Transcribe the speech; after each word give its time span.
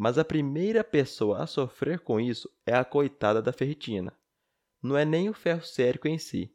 Mas 0.00 0.16
a 0.16 0.24
primeira 0.24 0.84
pessoa 0.84 1.42
a 1.42 1.46
sofrer 1.48 1.98
com 1.98 2.20
isso 2.20 2.48
é 2.64 2.72
a 2.72 2.84
coitada 2.84 3.42
da 3.42 3.52
ferritina. 3.52 4.16
Não 4.80 4.96
é 4.96 5.04
nem 5.04 5.28
o 5.28 5.34
ferro 5.34 5.64
sérico 5.64 6.06
em 6.06 6.16
si, 6.16 6.52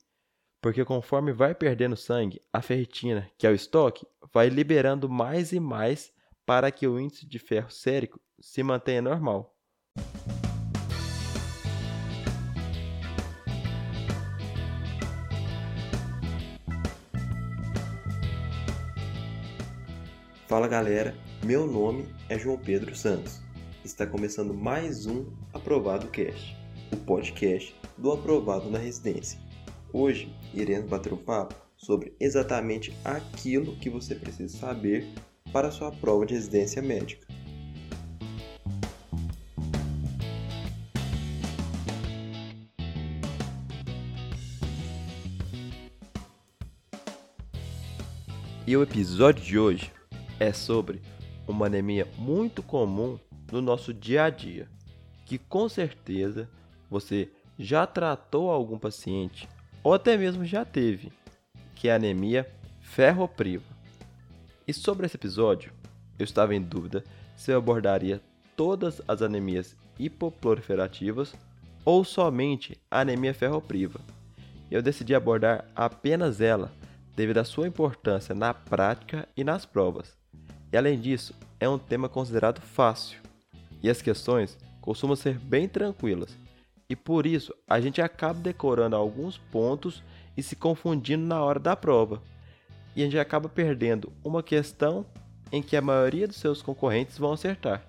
porque 0.62 0.85
conforme 0.85 1.34
vai 1.34 1.54
perdendo 1.54 1.98
sangue, 1.98 2.42
a 2.54 2.62
ferritina, 2.62 3.29
que 3.38 3.46
é 3.46 3.50
o 3.50 3.54
estoque, 3.54 4.08
vai 4.34 4.48
liberando 4.48 5.10
mais 5.10 5.52
e 5.52 5.60
mais 5.60 6.14
para 6.46 6.71
que 6.71 6.88
o 6.88 6.98
índice 6.98 7.26
de 7.26 7.38
ferro 7.38 7.70
sérico 7.70 8.18
se 8.40 8.64
mantenha 8.64 9.02
normal. 9.02 9.54
Fala 20.48 20.68
galera, 20.70 21.14
meu 21.44 21.68
nome 21.68 22.05
é 22.30 22.39
João 22.39 22.57
Pedro 22.57 22.96
Santos. 22.96 23.41
Está 23.84 24.07
começando 24.07 24.54
mais 24.54 25.05
um 25.05 25.26
Aprovado 25.52 26.08
Cast, 26.08 26.55
o 26.90 26.95
podcast 26.95 27.76
do 27.98 28.13
Aprovado 28.13 28.70
na 28.72 28.77
Residência. 28.77 29.38
Hoje 29.91 30.34
iremos 30.53 30.90
bater 30.90 31.12
um 31.12 31.17
papo 31.17 31.53
sobre 31.76 32.14
exatamente 32.17 32.94
aquilo 33.03 33.76
que 33.76 33.90
você 33.90 34.16
precisa 34.16 34.58
saber 34.58 35.05
para 35.52 35.70
sua 35.70 35.91
prova 35.91 36.26
de 36.26 36.34
residência 36.34 36.81
médica. 36.81 37.27
E 48.66 48.78
o 48.78 48.81
episódio 48.81 49.44
de 49.44 49.59
hoje 49.59 49.91
é 50.39 50.53
sobre 50.53 51.02
uma 51.47 51.65
anemia 51.65 52.07
muito 52.17 52.61
comum 52.61 53.20
no 53.52 53.61
nosso 53.61 53.93
dia 53.93 54.25
a 54.25 54.29
dia, 54.29 54.67
que 55.25 55.38
com 55.38 55.67
certeza 55.67 56.49
você 56.89 57.30
já 57.58 57.85
tratou 57.85 58.52
algum 58.52 58.77
paciente 58.77 59.47
ou 59.83 59.94
até 59.94 60.17
mesmo 60.17 60.45
já 60.45 60.63
teve, 60.63 61.11
que 61.75 61.89
é 61.89 61.94
a 61.94 61.95
anemia 61.95 62.50
ferropriva. 62.81 63.66
E 64.67 64.73
sobre 64.73 65.05
esse 65.05 65.17
episódio, 65.17 65.72
eu 66.17 66.23
estava 66.23 66.55
em 66.55 66.61
dúvida 66.61 67.03
se 67.35 67.52
eu 67.52 67.57
abordaria 67.57 68.22
todas 68.55 69.02
as 69.07 69.22
anemias 69.22 69.75
hipoproliferativas 70.00 71.35
ou 71.83 72.03
somente 72.03 72.80
a 72.89 73.02
anemia 73.02 73.33
ferropriva. 73.33 74.00
Eu 74.72 74.81
decidi 74.81 75.13
abordar 75.13 75.66
apenas 75.75 76.39
ela 76.39 76.72
devido 77.16 77.39
à 77.39 77.44
sua 77.44 77.67
importância 77.67 78.33
na 78.33 78.53
prática 78.53 79.28
e 79.35 79.44
nas 79.44 79.66
provas. 79.66 80.22
E 80.73 80.77
além 80.77 80.99
disso, 80.99 81.35
é 81.59 81.69
um 81.69 81.77
tema 81.77 82.09
considerado 82.09 82.59
fácil. 82.59 83.21
E 83.83 83.91
as 83.91 84.02
questões 84.02 84.57
costumam 84.81 85.16
ser 85.16 85.38
bem 85.38 85.67
tranquilas. 85.67 86.35
E 86.89 86.95
por 86.95 87.27
isso, 87.27 87.53
a 87.69 87.79
gente 87.79 88.02
acaba 88.02 88.39
decorando 88.39 88.95
alguns 88.95 89.38
pontos 89.38 90.03
e 90.35 90.41
se 90.41 90.55
confundindo 90.55 91.23
na 91.23 91.44
hora 91.44 91.59
da 91.59 91.75
prova. 91.75 92.23
E 92.95 93.03
a 93.03 93.05
gente 93.05 93.19
acaba 93.19 93.47
perdendo 93.47 94.11
uma 94.23 94.41
questão 94.41 95.05
em 95.51 95.61
que 95.61 95.77
a 95.77 95.81
maioria 95.81 96.27
dos 96.27 96.38
seus 96.38 96.63
concorrentes 96.63 97.19
vão 97.19 97.33
acertar. 97.33 97.85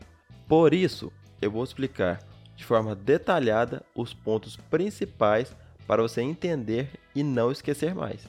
Por 0.46 0.74
isso, 0.74 1.10
eu 1.40 1.50
vou 1.50 1.64
explicar 1.64 2.22
de 2.54 2.66
forma 2.66 2.94
detalhada 2.94 3.82
os 3.94 4.12
pontos 4.12 4.56
principais 4.56 5.56
para 5.86 6.02
você 6.02 6.20
entender 6.20 6.90
e 7.14 7.22
não 7.22 7.50
esquecer 7.50 7.94
mais. 7.94 8.28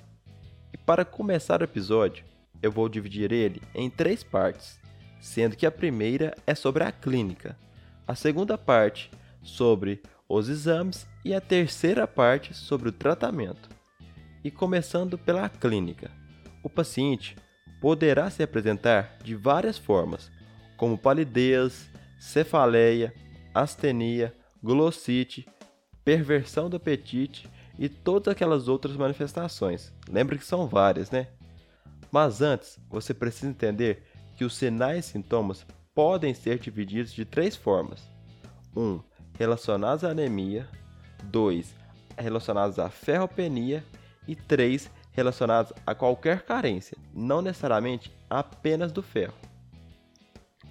E 0.73 0.77
para 0.77 1.03
começar 1.03 1.59
o 1.59 1.65
episódio, 1.65 2.23
eu 2.66 2.71
vou 2.71 2.89
dividir 2.89 3.31
ele 3.31 3.61
em 3.75 3.91
três 3.91 4.23
partes, 4.23 4.80
sendo 5.21 5.55
que 5.55 5.67
a 5.67 5.71
primeira 5.71 6.35
é 6.47 6.55
sobre 6.55 6.83
a 6.83 6.91
clínica, 6.91 7.55
a 8.07 8.16
segunda 8.16 8.57
parte 8.57 9.11
sobre 9.44 10.02
os 10.27 10.49
exames 10.49 11.07
e 11.23 11.33
a 11.35 11.39
terceira 11.39 12.07
parte 12.07 12.55
sobre 12.55 12.89
o 12.89 12.91
tratamento. 12.91 13.69
E 14.44 14.49
começando 14.49 15.16
pela 15.16 15.47
clínica, 15.47 16.09
o 16.63 16.69
paciente 16.69 17.35
poderá 17.79 18.31
se 18.31 18.41
apresentar 18.41 19.18
de 19.23 19.35
várias 19.35 19.78
formas, 19.78 20.31
como 20.75 20.97
palidez, 20.97 21.88
cefaleia, 22.19 23.13
astenia, 23.53 24.34
glossite, 24.63 25.45
perversão 26.03 26.68
do 26.68 26.78
apetite 26.78 27.47
e 27.78 27.88
todas 27.88 28.31
aquelas 28.31 28.68
outras 28.68 28.97
manifestações. 28.97 29.94
Lembre 30.09 30.39
que 30.39 30.45
são 30.45 30.68
várias, 30.68 31.12
né? 31.12 31.28
Mas 32.15 32.41
antes, 32.41 32.79
você 32.89 33.13
precisa 33.13 33.49
entender 33.51 34.01
que 34.37 34.45
os 34.45 34.55
sinais 34.55 35.05
e 35.05 35.09
sintomas 35.09 35.65
podem 35.93 36.33
ser 36.33 36.57
divididos 36.59 37.11
de 37.11 37.25
três 37.25 37.57
formas: 37.57 38.09
1. 38.73 38.81
Um, 38.81 39.03
relacionados 39.37 40.05
à 40.05 40.11
anemia, 40.11 40.65
2. 41.25 41.75
relacionados 42.17 42.79
à 42.79 42.89
ferropenia 42.89 43.83
e 44.25 44.33
3. 44.33 44.89
relacionados 45.11 45.73
a 45.85 45.93
qualquer 45.93 46.43
carência, 46.43 46.97
não 47.13 47.41
necessariamente 47.41 48.09
apenas 48.29 48.93
do 48.93 49.03
ferro. 49.03 49.35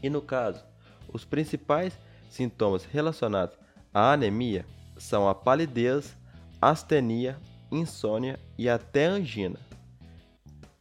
E 0.03 0.09
no 0.09 0.23
caso, 0.23 0.65
os 1.13 1.27
principais 1.27 1.93
sintomas 2.31 2.87
relacionados 2.87 3.59
à 3.93 4.15
anemia 4.15 4.65
são 4.97 5.29
a 5.29 5.35
palidez, 5.35 6.17
astenia, 6.59 7.39
insônia 7.71 8.41
e 8.57 8.67
até 8.67 9.05
angina. 9.05 9.74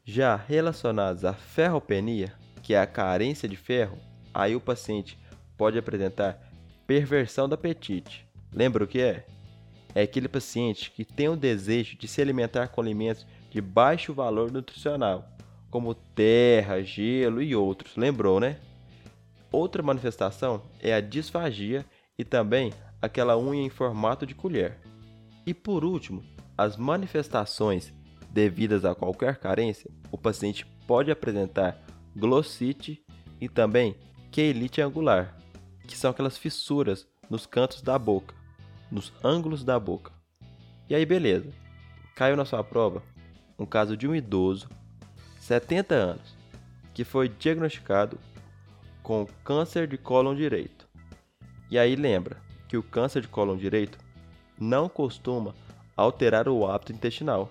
Já 0.06 0.36
relacionados 0.36 1.24
à 1.24 1.32
ferropenia, 1.32 2.34
que 2.62 2.74
é 2.74 2.80
a 2.80 2.86
carência 2.86 3.48
de 3.48 3.56
ferro, 3.56 3.98
aí 4.34 4.54
o 4.54 4.60
paciente 4.60 5.18
pode 5.58 5.78
apresentar 5.78 6.52
perversão 6.86 7.48
do 7.48 7.56
apetite. 7.56 8.28
Lembra 8.52 8.84
o 8.84 8.88
que 8.88 9.00
é? 9.00 9.26
É 9.96 10.02
aquele 10.02 10.28
paciente 10.28 10.92
que 10.92 11.06
tem 11.06 11.30
o 11.30 11.38
desejo 11.38 11.98
de 11.98 12.06
se 12.08 12.22
alimentar 12.22 12.68
com 12.68 12.82
alimentos 12.82 13.26
de 13.50 13.62
baixo 13.62 14.14
valor 14.14 14.52
nutricional, 14.52 15.26
como 15.70 15.96
terra, 15.96 16.82
gelo 16.82 17.42
e 17.42 17.56
outros. 17.56 17.96
Lembrou, 17.96 18.42
né? 18.42 18.58
Outra 19.50 19.82
manifestação 19.82 20.64
é 20.82 20.94
a 20.94 21.00
disfagia 21.00 21.86
e 22.18 22.26
também 22.26 22.74
aquela 23.02 23.38
unha 23.38 23.64
em 23.64 23.70
formato 23.70 24.26
de 24.26 24.36
colher. 24.36 24.80
E 25.46 25.54
por 25.54 25.86
último, 25.86 26.24
as 26.58 26.76
manifestações 26.76 27.94
devidas 28.34 28.84
a 28.84 28.96
qualquer 28.96 29.38
carência, 29.38 29.90
o 30.12 30.18
paciente 30.18 30.66
pode 30.88 31.12
apresentar 31.12 31.80
glossite 32.16 33.06
e 33.40 33.48
também 33.48 33.96
queilite 34.32 34.82
angular, 34.82 35.38
que 35.88 35.96
são 35.96 36.10
aquelas 36.10 36.38
fissuras 36.38 37.08
nos 37.30 37.46
cantos 37.46 37.82
da 37.82 37.98
boca, 37.98 38.34
nos 38.92 39.14
ângulos 39.24 39.64
da 39.64 39.80
boca. 39.80 40.12
E 40.90 40.96
aí, 40.96 41.06
beleza. 41.06 41.50
Caiu 42.16 42.36
na 42.36 42.46
sua 42.46 42.64
prova 42.64 43.04
um 43.58 43.66
caso 43.66 43.96
de 43.96 44.08
um 44.08 44.16
idoso, 44.16 44.68
70 45.40 45.96
anos, 45.96 46.36
que 46.94 47.04
foi 47.04 47.30
diagnosticado 47.30 48.20
com 49.02 49.28
câncer 49.44 49.88
de 49.88 49.98
cólon 49.98 50.36
direito. 50.36 50.88
E 51.70 51.78
aí 51.78 51.96
lembra 51.96 52.38
que 52.68 52.78
o 52.78 52.84
câncer 52.84 53.22
de 53.22 53.28
cólon 53.28 53.58
direito 53.58 53.98
não 54.60 54.90
costuma 54.90 55.54
alterar 55.96 56.48
o 56.48 56.66
hábito 56.66 56.92
intestinal 56.92 57.50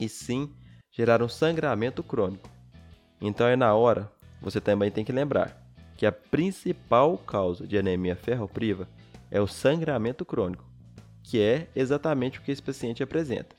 e 0.00 0.08
sim 0.08 0.50
gerar 0.90 1.22
um 1.22 1.28
sangramento 1.28 2.02
crônico. 2.02 2.48
Então 3.20 3.46
é 3.46 3.54
na 3.54 3.74
hora, 3.74 4.10
você 4.40 4.60
também 4.60 4.90
tem 4.90 5.04
que 5.04 5.12
lembrar 5.12 5.60
que 5.96 6.06
a 6.06 6.12
principal 6.12 7.18
causa 7.18 7.66
de 7.66 7.76
anemia 7.76 8.16
ferropriva 8.16 8.88
é 9.30 9.40
o 9.40 9.46
sangramento 9.46 10.24
crônico, 10.24 10.64
que 11.22 11.40
é 11.40 11.68
exatamente 11.76 12.38
o 12.38 12.42
que 12.42 12.50
esse 12.50 12.62
paciente 12.62 13.02
apresenta. 13.02 13.54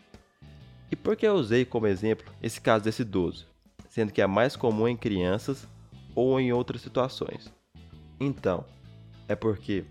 E 0.91 0.95
por 0.95 1.15
que 1.15 1.25
eu 1.25 1.35
usei 1.35 1.63
como 1.63 1.87
exemplo 1.87 2.33
esse 2.41 2.59
caso 2.59 2.83
desse 2.83 3.03
idoso, 3.03 3.47
sendo 3.87 4.11
que 4.11 4.21
é 4.21 4.27
mais 4.27 4.55
comum 4.55 4.87
em 4.87 4.97
crianças 4.97 5.67
ou 6.15 6.39
em 6.39 6.51
outras 6.51 6.81
situações? 6.81 7.53
Então, 8.19 8.65
é 9.27 9.35
porque 9.35 9.85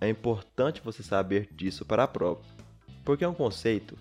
é 0.00 0.08
importante 0.08 0.82
você 0.84 1.02
saber 1.02 1.48
disso 1.52 1.84
para 1.84 2.04
a 2.04 2.08
prova, 2.08 2.42
porque 3.04 3.24
é 3.24 3.28
um 3.28 3.34
conceito 3.34 3.96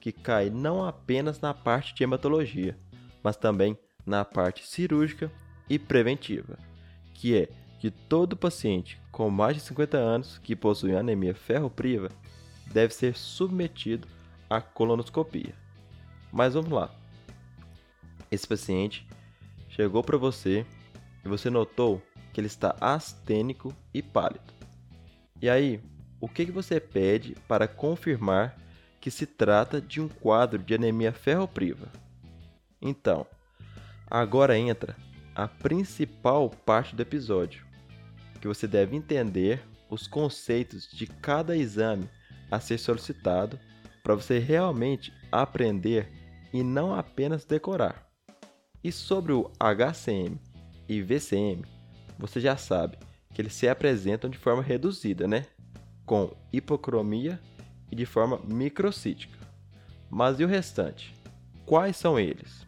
que 0.00 0.10
cai 0.10 0.50
não 0.50 0.84
apenas 0.84 1.40
na 1.40 1.52
parte 1.52 1.94
de 1.94 2.02
hematologia, 2.02 2.76
mas 3.22 3.36
também 3.36 3.78
na 4.06 4.24
parte 4.24 4.66
cirúrgica 4.66 5.30
e 5.68 5.78
preventiva, 5.78 6.58
que 7.14 7.36
é 7.36 7.48
que 7.78 7.90
todo 7.90 8.36
paciente 8.36 9.00
com 9.12 9.30
mais 9.30 9.56
de 9.56 9.62
50 9.62 9.96
anos 9.96 10.38
que 10.38 10.56
possui 10.56 10.96
anemia 10.96 11.34
ferropriva 11.34 12.10
deve 12.72 12.94
ser 12.94 13.16
submetido 13.16 14.08
à 14.48 14.60
colonoscopia. 14.60 15.54
Mas 16.32 16.54
vamos 16.54 16.70
lá. 16.70 16.90
Esse 18.30 18.46
paciente 18.46 19.06
chegou 19.68 20.02
para 20.02 20.16
você 20.16 20.64
e 21.24 21.28
você 21.28 21.50
notou 21.50 22.02
que 22.32 22.40
ele 22.40 22.46
está 22.46 22.76
astênico 22.80 23.74
e 23.92 24.02
pálido. 24.02 24.54
E 25.42 25.48
aí, 25.48 25.80
o 26.20 26.28
que, 26.28 26.46
que 26.46 26.52
você 26.52 26.78
pede 26.78 27.34
para 27.48 27.66
confirmar 27.66 28.56
que 29.00 29.10
se 29.10 29.26
trata 29.26 29.80
de 29.80 30.00
um 30.00 30.08
quadro 30.08 30.62
de 30.62 30.74
anemia 30.74 31.12
ferropriva. 31.12 31.88
Então, 32.80 33.26
agora 34.06 34.58
entra 34.58 34.96
a 35.34 35.48
principal 35.48 36.50
parte 36.50 36.94
do 36.94 37.02
episódio, 37.02 37.64
que 38.40 38.48
você 38.48 38.66
deve 38.66 38.96
entender 38.96 39.62
os 39.88 40.06
conceitos 40.06 40.88
de 40.90 41.06
cada 41.06 41.56
exame 41.56 42.08
a 42.50 42.60
ser 42.60 42.78
solicitado 42.78 43.58
para 44.02 44.14
você 44.14 44.38
realmente 44.38 45.12
aprender 45.30 46.10
e 46.52 46.62
não 46.62 46.94
apenas 46.94 47.44
decorar. 47.44 48.06
E 48.82 48.90
sobre 48.90 49.32
o 49.32 49.50
HCM 49.58 50.40
e 50.88 51.02
VCM, 51.02 51.64
você 52.18 52.40
já 52.40 52.56
sabe 52.56 52.98
que 53.32 53.40
eles 53.40 53.52
se 53.52 53.68
apresentam 53.68 54.28
de 54.28 54.38
forma 54.38 54.62
reduzida, 54.62 55.28
né? 55.28 55.46
Com 56.04 56.34
hipocromia 56.52 57.40
e 57.90 57.96
de 57.96 58.06
forma 58.06 58.40
microcítica. 58.44 59.38
Mas 60.08 60.40
e 60.40 60.44
o 60.44 60.48
restante? 60.48 61.14
Quais 61.64 61.96
são 61.96 62.18
eles? 62.18 62.66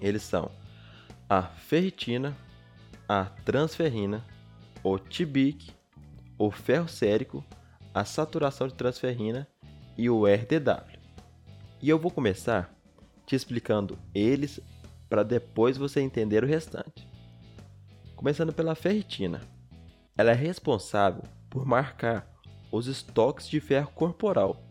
Eles 0.00 0.22
são 0.22 0.50
a 1.28 1.42
ferritina, 1.42 2.36
a 3.08 3.24
transferrina, 3.24 4.24
o 4.82 4.98
TIBIC, 4.98 5.70
o 6.38 6.50
ferro 6.50 6.88
sérico, 6.88 7.44
a 7.92 8.04
saturação 8.04 8.68
de 8.68 8.74
transferrina 8.74 9.46
e 9.96 10.08
o 10.08 10.26
RDW. 10.26 10.98
E 11.82 11.88
eu 11.88 11.98
vou 11.98 12.10
começar 12.10 12.74
te 13.26 13.34
explicando 13.34 13.98
eles 14.14 14.60
para 15.08 15.22
depois 15.22 15.76
você 15.76 16.00
entender 16.00 16.44
o 16.44 16.46
restante. 16.46 17.08
Começando 18.16 18.52
pela 18.52 18.74
ferritina. 18.74 19.40
Ela 20.16 20.32
é 20.32 20.34
responsável 20.34 21.22
por 21.48 21.64
marcar 21.64 22.26
os 22.70 22.86
estoques 22.86 23.48
de 23.48 23.60
ferro 23.60 23.90
corporal, 23.94 24.62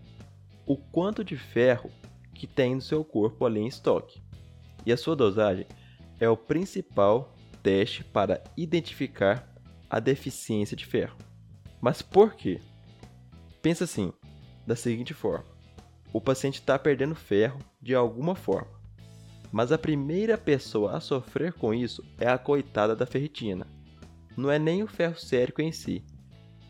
o 0.66 0.78
quanto 0.78 1.24
de 1.24 1.38
ferro 1.38 1.90
que 2.34 2.46
tem 2.46 2.76
no 2.76 2.82
seu 2.82 3.04
corpo 3.04 3.46
ali 3.46 3.60
em 3.60 3.68
estoque. 3.68 4.22
E 4.86 4.92
a 4.92 4.98
sua 4.98 5.16
dosagem 5.16 5.66
é 6.20 6.30
o 6.30 6.38
principal 6.38 7.36
teste 7.64 8.04
para 8.04 8.44
identificar 8.56 9.52
a 9.90 10.00
deficiência 10.00 10.78
de 10.78 10.86
ferro. 10.86 11.18
Mas 11.82 12.02
por 12.02 12.36
quê? 12.36 12.60
Pensa 13.62 13.86
assim, 13.86 14.14
da 14.66 14.76
seguinte 14.76 15.14
forma: 15.14 15.46
o 16.14 16.22
paciente 16.22 16.60
está 16.60 16.78
perdendo 16.78 17.16
ferro 17.16 17.60
de 17.82 17.96
alguma 17.96 18.36
forma, 18.36 18.72
mas 19.52 19.72
a 19.72 19.78
primeira 19.78 20.38
pessoa 20.38 20.98
a 20.98 21.00
sofrer 21.00 21.54
com 21.54 21.74
isso 21.74 22.04
é 22.20 22.28
a 22.28 22.38
coitada 22.38 22.96
da 22.96 23.06
ferritina. 23.06 23.66
Não 24.36 24.52
é 24.52 24.60
nem 24.60 24.84
o 24.84 24.88
ferro 24.88 25.18
sérico 25.18 25.62
em 25.62 25.72
si, 25.72 26.06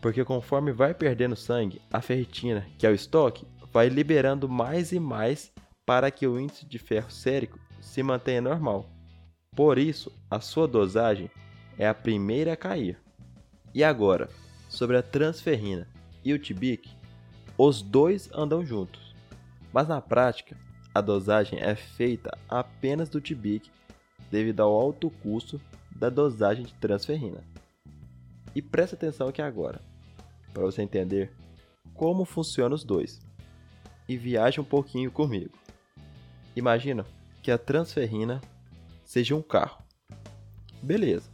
porque 0.00 0.24
conforme 0.24 0.72
vai 0.72 0.94
perdendo 0.94 1.36
sangue, 1.36 1.80
a 1.92 2.00
ferritina, 2.00 2.66
que 2.78 2.86
é 2.86 2.90
o 2.90 2.94
estoque, 2.94 3.46
vai 3.72 3.88
liberando 3.88 4.48
mais 4.48 4.92
e 4.92 5.00
mais 5.00 5.52
para 5.84 6.10
que 6.10 6.26
o 6.26 6.38
índice 6.38 6.66
de 6.66 6.78
ferro 6.78 7.10
sérico 7.10 7.58
se 7.80 8.02
mantenha 8.02 8.40
normal. 8.40 8.86
Por 9.54 9.78
isso, 9.78 10.12
a 10.30 10.40
sua 10.40 10.68
dosagem 10.68 11.30
é 11.78 11.88
a 11.88 11.94
primeira 11.94 12.52
a 12.52 12.56
cair. 12.56 12.98
E 13.74 13.82
agora, 13.82 14.28
sobre 14.68 14.96
a 14.96 15.02
transferrina 15.02 15.88
e 16.24 16.32
o 16.32 16.38
TIBIC, 16.38 16.90
os 17.56 17.82
dois 17.82 18.30
andam 18.32 18.64
juntos. 18.64 19.14
Mas 19.72 19.88
na 19.88 20.00
prática, 20.00 20.56
a 20.94 21.00
dosagem 21.00 21.58
é 21.60 21.74
feita 21.74 22.36
apenas 22.48 23.08
do 23.08 23.20
TIBIC 23.20 23.70
devido 24.30 24.60
ao 24.60 24.74
alto 24.74 25.10
custo 25.22 25.60
da 25.90 26.08
dosagem 26.08 26.64
de 26.64 26.74
transferrina. 26.74 27.42
E 28.54 28.62
preste 28.62 28.94
atenção 28.94 29.28
aqui 29.28 29.42
agora, 29.42 29.80
para 30.52 30.62
você 30.62 30.82
entender 30.82 31.32
como 31.94 32.24
funcionam 32.24 32.74
os 32.74 32.84
dois. 32.84 33.20
E 34.08 34.16
viaje 34.16 34.60
um 34.60 34.64
pouquinho 34.64 35.10
comigo. 35.10 35.58
Imagina 36.56 37.04
que 37.42 37.50
a 37.50 37.58
transferrina 37.58 38.40
seja 39.04 39.34
um 39.34 39.42
carro. 39.42 39.82
Beleza. 40.82 41.30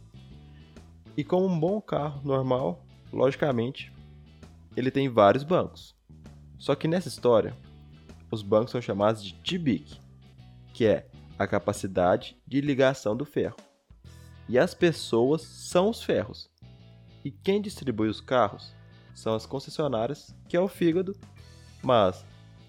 E 1.15 1.23
como 1.23 1.45
um 1.45 1.59
bom 1.59 1.79
carro 1.79 2.21
normal, 2.23 2.83
logicamente, 3.11 3.91
ele 4.75 4.91
tem 4.91 5.07
vários 5.07 5.43
bancos. 5.43 5.95
Só 6.57 6.75
que 6.75 6.87
nessa 6.87 7.07
história, 7.07 7.55
os 8.29 8.41
bancos 8.41 8.71
são 8.71 8.81
chamados 8.81 9.23
de 9.23 9.33
TBIC, 9.35 9.99
que 10.73 10.85
é 10.85 11.07
a 11.37 11.47
capacidade 11.47 12.37
de 12.45 12.59
ligação 12.59 13.15
do 13.15 13.25
ferro. 13.25 13.57
E 14.47 14.59
as 14.59 14.73
pessoas 14.73 15.41
são 15.41 15.89
os 15.89 16.03
ferros. 16.03 16.49
E 17.25 17.31
quem 17.31 17.59
distribui 17.59 18.07
os 18.07 18.21
carros 18.21 18.71
são 19.15 19.33
as 19.33 19.47
concessionárias, 19.47 20.35
que 20.47 20.55
é 20.55 20.59
o 20.59 20.67
fígado, 20.67 21.17
mas 21.81 22.23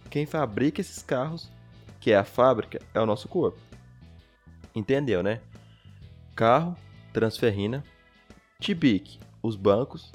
quem 0.09 0.25
fabrica 0.25 0.81
esses 0.81 1.03
carros, 1.03 1.53
que 2.01 2.11
é 2.11 2.17
a 2.17 2.25
fábrica, 2.25 2.81
é 2.95 3.01
o 3.01 3.05
nosso 3.05 3.29
corpo. 3.29 3.61
Entendeu, 4.75 5.23
né? 5.23 5.43
Carro, 6.35 6.75
transferrina, 7.13 7.85
TIBIC, 8.59 9.21
os 9.43 9.57
bancos, 9.57 10.11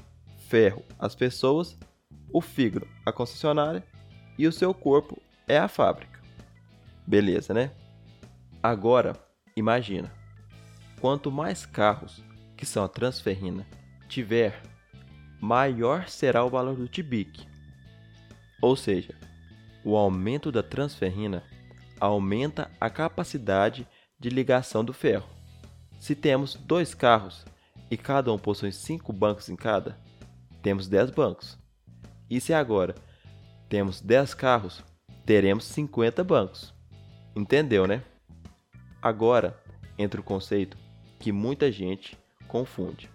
ferro, 0.48 0.84
as 0.98 1.14
pessoas, 1.14 1.78
o 2.34 2.42
fígado, 2.42 2.88
a 3.06 3.12
concessionária 3.12 3.86
e 4.40 4.48
o 4.48 4.52
seu 4.52 4.74
corpo 4.74 5.22
é 5.48 5.60
a 5.60 5.68
fábrica. 5.68 6.20
Beleza, 7.06 7.54
né? 7.54 7.72
Agora, 8.64 9.16
imagina. 9.56 10.12
Quanto 11.00 11.32
mais 11.32 11.64
carros, 11.64 12.24
que 12.58 12.66
são 12.66 12.84
a 12.84 12.88
transferrina, 12.88 13.66
tiver, 14.12 14.62
maior 15.40 16.10
será 16.10 16.44
o 16.44 16.50
valor 16.50 16.76
do 16.76 16.86
TIBIC. 16.86 17.48
Ou 18.62 18.76
seja, 18.76 19.16
o 19.86 19.96
aumento 19.96 20.52
da 20.52 20.62
transferrina 20.62 21.42
aumenta 21.98 22.70
a 22.80 22.90
capacidade 22.90 23.88
de 24.20 24.30
ligação 24.30 24.84
do 24.84 24.92
ferro. 24.92 25.30
Se 25.98 26.14
temos 26.14 26.56
dois 26.56 26.94
carros 26.94 27.46
e 27.90 27.96
cada 27.96 28.34
um 28.34 28.38
possui 28.38 28.74
cinco 28.74 29.14
bancos 29.14 29.48
em 29.48 29.56
cada, 29.56 29.98
temos 30.62 30.88
10 30.88 31.12
bancos. 31.12 31.58
E 32.30 32.42
se 32.42 32.54
agora 32.54 32.96
temos 33.70 34.02
10 34.02 34.34
carros, 34.34 34.84
teremos 35.26 35.64
50 35.66 36.24
bancos. 36.24 36.74
Entendeu, 37.36 37.88
né? 37.88 38.04
Agora 39.02 39.58
entra 39.98 40.20
o 40.20 40.24
conceito 40.24 40.78
que 41.18 41.32
muita 41.32 41.72
gente 41.72 42.18
confunde. 42.48 43.10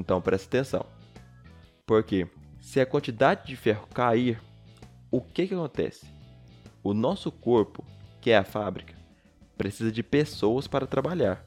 Então 0.00 0.20
preste 0.20 0.46
atenção. 0.46 0.86
Porque 1.86 2.26
se 2.58 2.80
a 2.80 2.86
quantidade 2.86 3.46
de 3.46 3.54
ferro 3.54 3.86
cair, 3.88 4.40
o 5.10 5.20
que, 5.20 5.46
que 5.46 5.54
acontece? 5.54 6.06
O 6.82 6.94
nosso 6.94 7.30
corpo, 7.30 7.84
que 8.20 8.30
é 8.30 8.38
a 8.38 8.44
fábrica, 8.44 8.94
precisa 9.58 9.92
de 9.92 10.02
pessoas 10.02 10.66
para 10.66 10.86
trabalhar. 10.86 11.44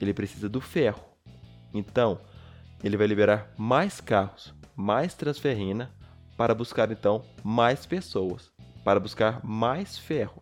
Ele 0.00 0.14
precisa 0.14 0.48
do 0.48 0.60
ferro. 0.60 1.04
Então, 1.74 2.20
ele 2.82 2.96
vai 2.96 3.08
liberar 3.08 3.52
mais 3.58 4.00
carros, 4.00 4.54
mais 4.76 5.14
transferrina 5.14 5.92
para 6.36 6.54
buscar 6.54 6.90
então 6.92 7.24
mais 7.42 7.84
pessoas, 7.84 8.52
para 8.84 9.00
buscar 9.00 9.44
mais 9.44 9.98
ferro. 9.98 10.40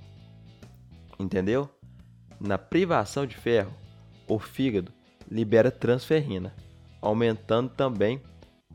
Entendeu? 1.18 1.68
Na 2.38 2.58
privação 2.58 3.26
de 3.26 3.36
ferro, 3.36 3.74
o 4.28 4.38
fígado 4.38 4.92
libera 5.30 5.70
transferrina, 5.70 6.54
aumentando 7.00 7.70
também 7.70 8.22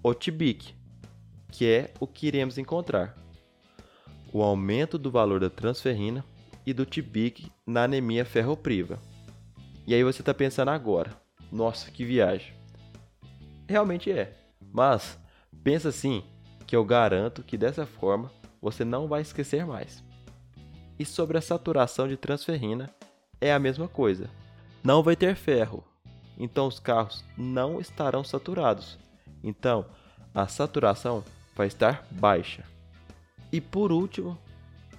o 0.01 0.13
TBIC, 0.13 0.75
que 1.51 1.65
é 1.65 1.93
o 1.99 2.07
que 2.07 2.27
iremos 2.27 2.57
encontrar. 2.57 3.15
O 4.31 4.41
aumento 4.41 4.97
do 4.97 5.11
valor 5.11 5.39
da 5.39 5.49
transferrina 5.49 6.25
e 6.65 6.73
do 6.73 6.85
TBIC 6.85 7.51
na 7.65 7.83
anemia 7.83 8.25
ferropriva. 8.25 8.99
E 9.85 9.93
aí 9.93 10.03
você 10.03 10.21
está 10.21 10.33
pensando 10.33 10.69
agora, 10.69 11.11
nossa, 11.51 11.91
que 11.91 12.05
viagem. 12.05 12.53
Realmente 13.67 14.11
é, 14.11 14.35
mas 14.71 15.19
pensa 15.63 15.89
assim 15.89 16.23
que 16.65 16.75
eu 16.75 16.83
garanto 16.83 17.43
que 17.43 17.57
dessa 17.57 17.85
forma 17.85 18.31
você 18.61 18.83
não 18.83 19.07
vai 19.07 19.21
esquecer 19.21 19.65
mais. 19.65 20.03
E 20.97 21.05
sobre 21.05 21.37
a 21.37 21.41
saturação 21.41 22.07
de 22.07 22.15
transferrina, 22.17 22.89
é 23.41 23.53
a 23.53 23.59
mesma 23.59 23.87
coisa. 23.87 24.29
Não 24.83 25.03
vai 25.03 25.15
ter 25.15 25.35
ferro, 25.35 25.83
então 26.37 26.67
os 26.67 26.79
carros 26.79 27.23
não 27.37 27.79
estarão 27.79 28.23
saturados. 28.23 28.97
Então, 29.43 29.85
a 30.33 30.47
saturação 30.47 31.23
vai 31.55 31.67
estar 31.67 32.05
baixa. 32.11 32.63
E 33.51 33.61
por 33.61 33.91
último, 33.91 34.37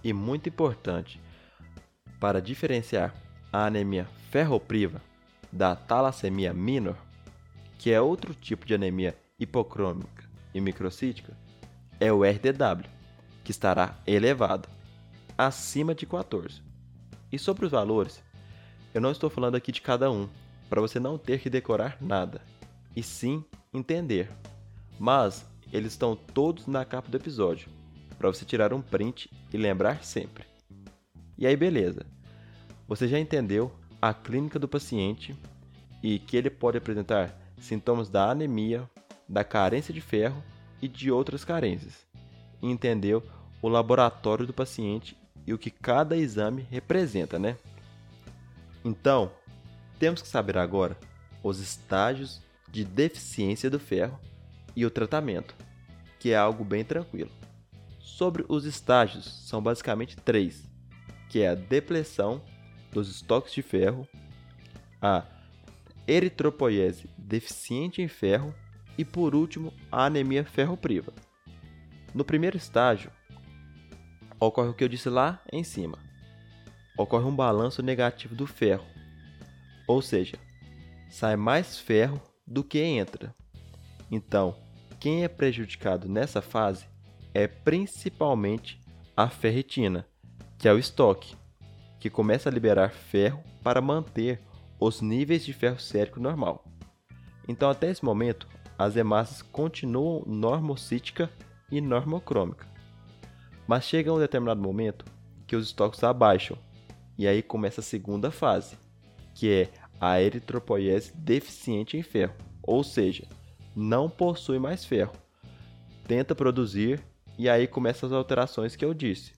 e 0.02 0.12
muito 0.12 0.48
importante, 0.48 1.20
para 2.20 2.40
diferenciar 2.40 3.14
a 3.52 3.66
anemia 3.66 4.06
ferropriva 4.30 5.00
da 5.50 5.74
talassemia 5.74 6.52
minor, 6.52 6.96
que 7.78 7.90
é 7.90 8.00
outro 8.00 8.34
tipo 8.34 8.66
de 8.66 8.74
anemia 8.74 9.16
hipocrômica 9.38 10.24
e 10.54 10.60
microcítica, 10.60 11.36
é 11.98 12.12
o 12.12 12.24
RDW, 12.24 12.88
que 13.42 13.50
estará 13.50 13.98
elevado, 14.06 14.68
acima 15.36 15.94
de 15.94 16.06
14. 16.06 16.62
E 17.30 17.38
sobre 17.38 17.66
os 17.66 17.72
valores, 17.72 18.22
eu 18.92 19.00
não 19.00 19.10
estou 19.10 19.28
falando 19.28 19.56
aqui 19.56 19.72
de 19.72 19.82
cada 19.82 20.10
um, 20.10 20.28
para 20.74 20.80
você 20.80 20.98
não 20.98 21.16
ter 21.16 21.38
que 21.38 21.48
decorar 21.48 21.96
nada, 22.00 22.42
e 22.96 23.00
sim 23.00 23.44
entender. 23.72 24.28
Mas 24.98 25.46
eles 25.72 25.92
estão 25.92 26.16
todos 26.16 26.66
na 26.66 26.84
capa 26.84 27.08
do 27.08 27.16
episódio, 27.16 27.68
para 28.18 28.26
você 28.26 28.44
tirar 28.44 28.72
um 28.72 28.82
print 28.82 29.30
e 29.52 29.56
lembrar 29.56 30.02
sempre. 30.02 30.44
E 31.38 31.46
aí, 31.46 31.56
beleza. 31.56 32.04
Você 32.88 33.06
já 33.06 33.20
entendeu 33.20 33.70
a 34.02 34.12
clínica 34.12 34.58
do 34.58 34.66
paciente 34.66 35.36
e 36.02 36.18
que 36.18 36.36
ele 36.36 36.50
pode 36.50 36.76
apresentar 36.76 37.38
sintomas 37.56 38.08
da 38.10 38.32
anemia, 38.32 38.90
da 39.28 39.44
carência 39.44 39.94
de 39.94 40.00
ferro 40.00 40.42
e 40.82 40.88
de 40.88 41.08
outras 41.08 41.44
carências, 41.44 42.04
e 42.60 42.68
entender 42.68 43.22
o 43.62 43.68
laboratório 43.68 44.44
do 44.44 44.52
paciente 44.52 45.16
e 45.46 45.54
o 45.54 45.58
que 45.58 45.70
cada 45.70 46.16
exame 46.16 46.66
representa, 46.68 47.38
né? 47.38 47.56
Então, 48.84 49.30
temos 49.98 50.22
que 50.22 50.28
saber 50.28 50.58
agora 50.58 50.98
os 51.42 51.60
estágios 51.60 52.40
de 52.70 52.84
deficiência 52.84 53.70
do 53.70 53.78
ferro 53.78 54.18
e 54.74 54.84
o 54.84 54.90
tratamento, 54.90 55.54
que 56.18 56.30
é 56.30 56.36
algo 56.36 56.64
bem 56.64 56.84
tranquilo. 56.84 57.30
Sobre 58.00 58.44
os 58.48 58.64
estágios, 58.64 59.48
são 59.48 59.62
basicamente 59.62 60.16
três, 60.16 60.64
que 61.28 61.40
é 61.40 61.48
a 61.48 61.54
depressão 61.54 62.42
dos 62.92 63.10
estoques 63.10 63.52
de 63.52 63.62
ferro, 63.62 64.06
a 65.00 65.24
eritropoiese 66.06 67.08
deficiente 67.18 68.00
em 68.00 68.08
ferro 68.08 68.54
e, 68.96 69.04
por 69.04 69.34
último, 69.34 69.72
a 69.90 70.04
anemia 70.04 70.44
ferropriva. 70.44 71.12
No 72.14 72.24
primeiro 72.24 72.56
estágio, 72.56 73.10
ocorre 74.38 74.68
o 74.68 74.74
que 74.74 74.84
eu 74.84 74.88
disse 74.88 75.08
lá 75.08 75.42
em 75.52 75.64
cima. 75.64 75.98
Ocorre 76.96 77.24
um 77.24 77.34
balanço 77.34 77.82
negativo 77.82 78.34
do 78.34 78.46
ferro, 78.46 78.86
ou 79.86 80.00
seja, 80.02 80.36
sai 81.08 81.36
mais 81.36 81.78
ferro 81.78 82.20
do 82.46 82.64
que 82.64 82.80
entra. 82.80 83.34
Então, 84.10 84.56
quem 85.00 85.24
é 85.24 85.28
prejudicado 85.28 86.08
nessa 86.08 86.40
fase 86.40 86.86
é 87.32 87.46
principalmente 87.46 88.80
a 89.16 89.28
ferritina, 89.28 90.06
que 90.58 90.68
é 90.68 90.72
o 90.72 90.78
estoque, 90.78 91.36
que 91.98 92.10
começa 92.10 92.48
a 92.48 92.52
liberar 92.52 92.90
ferro 92.90 93.42
para 93.62 93.80
manter 93.80 94.40
os 94.78 95.00
níveis 95.00 95.44
de 95.44 95.52
ferro 95.52 95.78
sérico 95.78 96.20
normal. 96.20 96.64
Então, 97.48 97.70
até 97.70 97.90
esse 97.90 98.04
momento, 98.04 98.48
as 98.78 98.96
hemácias 98.96 99.42
continuam 99.42 100.22
normocítica 100.26 101.30
e 101.70 101.80
normocrômica. 101.80 102.66
Mas 103.66 103.84
chega 103.84 104.12
um 104.12 104.18
determinado 104.18 104.60
momento 104.60 105.04
que 105.46 105.56
os 105.56 105.66
estoques 105.66 106.02
abaixam, 106.02 106.58
e 107.16 107.26
aí 107.26 107.42
começa 107.42 107.80
a 107.80 107.84
segunda 107.84 108.30
fase, 108.30 108.76
que 109.34 109.50
é 109.50 109.70
a 110.00 110.20
eritropoiese 110.20 111.12
deficiente 111.16 111.96
em 111.96 112.02
ferro, 112.02 112.34
ou 112.62 112.84
seja, 112.84 113.24
não 113.74 114.08
possui 114.08 114.58
mais 114.58 114.84
ferro. 114.84 115.12
Tenta 116.06 116.34
produzir 116.34 117.02
e 117.38 117.48
aí 117.48 117.66
começam 117.66 118.08
as 118.08 118.12
alterações 118.12 118.76
que 118.76 118.84
eu 118.84 118.94
disse. 118.94 119.32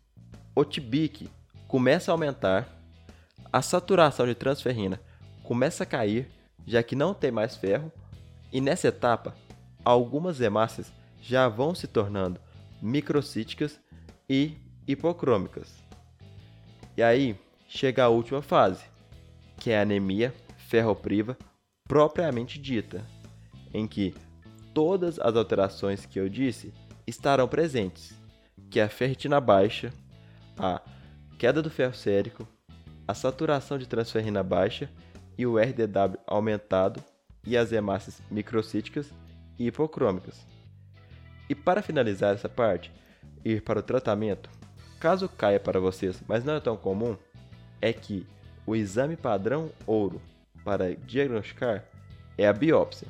O 0.54 0.64
TBIC 0.64 1.30
começa 1.66 2.10
a 2.10 2.14
aumentar, 2.14 2.68
a 3.52 3.62
saturação 3.62 4.26
de 4.26 4.34
transferrina 4.34 5.00
começa 5.42 5.84
a 5.84 5.86
cair, 5.86 6.28
já 6.66 6.82
que 6.82 6.96
não 6.96 7.14
tem 7.14 7.30
mais 7.30 7.56
ferro, 7.56 7.90
e 8.52 8.60
nessa 8.60 8.88
etapa, 8.88 9.34
algumas 9.84 10.40
hemácias 10.40 10.92
já 11.22 11.48
vão 11.48 11.74
se 11.74 11.86
tornando 11.86 12.40
microcíticas 12.82 13.80
e 14.28 14.56
hipocrômicas. 14.86 15.72
E 16.96 17.02
aí 17.02 17.38
chega 17.68 18.04
a 18.04 18.08
última 18.08 18.42
fase, 18.42 18.84
que 19.66 19.72
é 19.72 19.80
a 19.80 19.82
anemia 19.82 20.32
ferropriva 20.68 21.36
propriamente 21.88 22.56
dita, 22.56 23.04
em 23.74 23.84
que 23.84 24.14
todas 24.72 25.18
as 25.18 25.34
alterações 25.34 26.06
que 26.06 26.20
eu 26.20 26.28
disse 26.28 26.72
estarão 27.04 27.48
presentes, 27.48 28.14
que 28.70 28.78
é 28.78 28.84
a 28.84 28.88
ferritina 28.88 29.40
baixa, 29.40 29.92
a 30.56 30.80
queda 31.36 31.60
do 31.60 31.68
ferro 31.68 31.94
sérico, 31.94 32.46
a 33.08 33.12
saturação 33.12 33.76
de 33.76 33.88
transferrina 33.88 34.40
baixa 34.40 34.88
e 35.36 35.44
o 35.44 35.58
RDW 35.58 36.16
aumentado 36.28 37.02
e 37.44 37.56
as 37.56 37.72
hemácias 37.72 38.22
microcíticas 38.30 39.12
e 39.58 39.66
hipocrômicas. 39.66 40.46
E 41.48 41.56
para 41.56 41.82
finalizar 41.82 42.36
essa 42.36 42.48
parte, 42.48 42.92
ir 43.44 43.62
para 43.62 43.80
o 43.80 43.82
tratamento, 43.82 44.48
caso 45.00 45.28
caia 45.28 45.58
para 45.58 45.80
vocês, 45.80 46.22
mas 46.28 46.44
não 46.44 46.54
é 46.54 46.60
tão 46.60 46.76
comum, 46.76 47.16
é 47.80 47.92
que 47.92 48.24
o 48.66 48.74
exame 48.74 49.16
padrão 49.16 49.70
ouro 49.86 50.20
para 50.64 50.94
diagnosticar 50.96 51.84
é 52.36 52.46
a 52.46 52.52
biópsia 52.52 53.06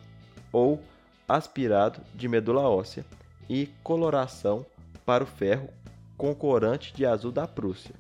ou 0.53 0.83
aspirado 1.27 2.01
de 2.15 2.29
medula 2.29 2.69
óssea 2.69 3.05
e 3.49 3.71
coloração 3.83 4.67
para 5.05 5.25
o 5.25 5.27
ferro 5.27 5.69
com 6.17 6.35
corante 6.35 6.95
de 6.95 7.07
azul 7.07 7.33
da 7.33 7.47
Prússia. 7.47 7.95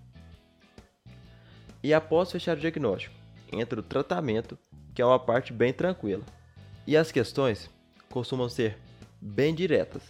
E 1.82 1.94
após 1.94 2.30
fechar 2.30 2.56
o 2.56 2.60
diagnóstico, 2.60 3.14
entra 3.52 3.80
o 3.80 3.82
tratamento, 3.82 4.58
que 4.94 5.00
é 5.00 5.06
uma 5.06 5.18
parte 5.18 5.52
bem 5.52 5.72
tranquila. 5.72 6.24
E 6.86 6.96
as 6.96 7.12
questões 7.12 7.70
costumam 8.10 8.48
ser 8.48 8.78
bem 9.20 9.54
diretas. 9.54 10.02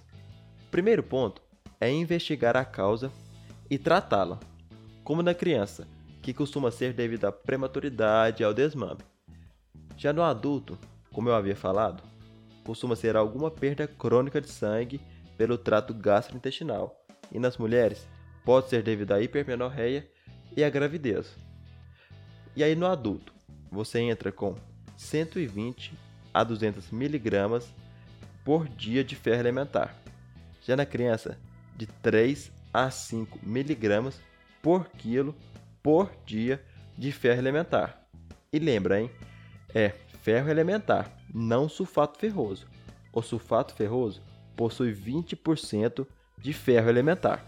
Primeiro 0.71 1.03
ponto 1.03 1.43
é 1.81 1.91
investigar 1.91 2.57
a 2.57 2.65
causa 2.65 3.11
e 3.69 3.79
tratá-la, 3.79 4.39
como 5.05 5.23
na 5.23 5.35
criança, 5.35 5.87
que 6.27 6.35
costuma 6.35 6.73
ser 6.73 6.93
devido 6.93 7.25
à 7.27 7.31
prematuridade 7.31 8.43
e 8.43 8.45
ao 8.45 8.53
desmame. 8.53 8.99
Já 9.97 10.13
no 10.13 10.25
adulto, 10.25 10.77
como 11.13 11.29
eu 11.29 11.35
havia 11.37 11.55
falado, 11.55 12.03
costuma 12.65 12.97
ser 12.97 13.15
alguma 13.15 13.49
perda 13.49 13.87
crônica 13.87 14.41
de 14.41 14.49
sangue 14.49 15.01
pelo 15.39 15.57
trato 15.57 15.95
gastrointestinal, 15.95 17.01
e 17.31 17.39
nas 17.39 17.57
mulheres 17.57 18.09
pode 18.45 18.69
ser 18.69 18.83
devido 18.83 19.13
à 19.13 19.23
hipermenorreia 19.23 20.11
e 20.57 20.65
à 20.65 20.69
gravidez. 20.69 21.33
E 22.57 22.65
aí 22.65 22.75
no 22.75 22.87
adulto, 22.87 23.33
você 23.71 24.01
entra 24.01 24.33
com 24.33 24.57
120 24.97 25.97
a 26.35 26.43
200 26.43 26.91
miligramas 26.91 27.73
por 28.45 28.69
dia 28.69 29.05
de 29.05 29.15
ferro 29.15 29.39
elementar. 29.39 29.95
Já 30.61 30.75
na 30.75 30.85
criança, 30.85 31.39
de 31.77 31.87
3 31.87 32.51
a 32.75 32.91
5 32.91 33.39
miligramas 33.45 34.21
por 34.61 34.89
quilo 34.89 35.33
por 35.87 36.11
dia 36.27 36.61
de 36.99 37.13
ferro 37.13 37.39
elementar. 37.39 38.09
E 38.53 38.59
lembra, 38.59 39.01
hein? 39.01 39.09
É 39.73 39.91
ferro 40.21 40.51
elementar, 40.51 41.17
não 41.33 41.69
sulfato 41.69 42.19
ferroso. 42.19 42.67
O 43.13 43.23
sulfato 43.23 43.73
ferroso 43.73 44.21
possui 44.57 44.93
20% 44.93 46.05
de 46.39 46.53
ferro 46.53 46.89
elementar. 46.89 47.45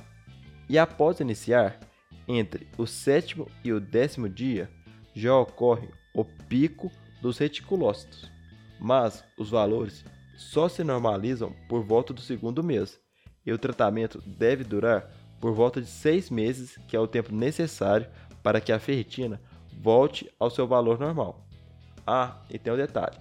E 0.69 0.79
após 0.79 1.19
iniciar, 1.19 1.81
entre 2.29 2.69
o 2.79 2.87
sétimo 2.87 3.51
e 3.65 3.73
o 3.73 3.81
décimo 3.81 4.29
dia, 4.29 4.71
já 5.13 5.35
ocorre 5.35 5.89
o 6.15 6.25
pico 6.25 6.93
dos 7.21 7.39
reticulócitos, 7.39 8.31
mas 8.79 9.25
os 9.37 9.51
valores 9.51 10.05
só 10.37 10.69
se 10.69 10.85
normalizam 10.85 11.53
por 11.69 11.83
volta 11.83 12.15
do 12.15 12.21
segundo 12.21 12.63
mês, 12.63 13.01
e 13.45 13.53
o 13.53 13.59
tratamento 13.59 14.23
deve 14.25 14.63
durar 14.63 15.11
por 15.41 15.53
volta 15.53 15.81
de 15.81 15.89
seis 15.89 16.31
meses, 16.31 16.79
que 16.87 16.97
é 16.97 17.01
o 17.01 17.07
tempo 17.07 17.35
necessário 17.35 18.09
para 18.43 18.61
que 18.61 18.73
a 18.73 18.79
ferritina 18.79 19.41
volte 19.81 20.31
ao 20.39 20.51
seu 20.51 20.67
valor 20.67 20.99
normal. 20.99 21.47
Ah, 22.07 22.39
e 22.51 22.59
tem 22.59 22.73
um 22.73 22.77
detalhe: 22.77 23.17